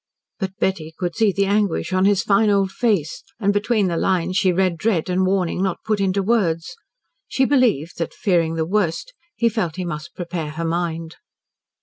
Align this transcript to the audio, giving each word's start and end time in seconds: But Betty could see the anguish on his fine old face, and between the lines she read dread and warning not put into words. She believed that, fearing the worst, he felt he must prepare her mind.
But 0.39 0.57
Betty 0.57 0.95
could 0.97 1.15
see 1.15 1.31
the 1.31 1.45
anguish 1.45 1.93
on 1.93 2.05
his 2.05 2.23
fine 2.23 2.49
old 2.49 2.71
face, 2.71 3.21
and 3.39 3.53
between 3.53 3.87
the 3.87 3.97
lines 3.97 4.35
she 4.35 4.51
read 4.51 4.79
dread 4.79 5.11
and 5.11 5.27
warning 5.27 5.61
not 5.61 5.83
put 5.85 6.01
into 6.01 6.23
words. 6.23 6.75
She 7.27 7.45
believed 7.45 7.99
that, 7.99 8.11
fearing 8.11 8.55
the 8.55 8.65
worst, 8.65 9.13
he 9.35 9.47
felt 9.47 9.75
he 9.75 9.85
must 9.85 10.15
prepare 10.15 10.49
her 10.53 10.65
mind. 10.65 11.17